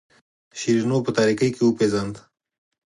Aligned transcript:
شیرینو 0.59 0.97
په 1.05 1.11
تاریکۍ 1.17 1.49
کې 1.55 1.63
وپیژاند. 1.63 2.15